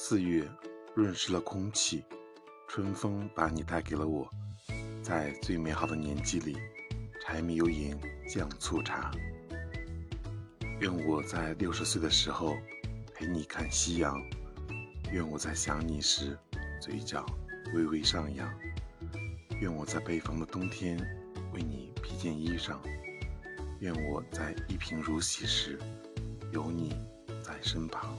[0.00, 0.48] 四月
[0.94, 2.04] 润湿了空气
[2.68, 4.30] 春风把你带给了我。
[5.02, 6.56] 在最美好的年纪里
[7.20, 7.98] 柴米油盐
[8.28, 9.10] 酱醋茶。
[10.78, 12.56] 愿我在六十岁的时候
[13.12, 14.14] 陪你看夕阳
[15.10, 16.38] 愿我在想你时
[16.80, 17.26] 嘴角
[17.74, 18.48] 微微上扬。
[19.60, 20.96] 愿我在北方的冬天
[21.52, 22.76] 为你披件衣裳。
[23.80, 25.76] 愿我在一贫如洗时
[26.52, 26.94] 有你
[27.42, 28.16] 在身旁。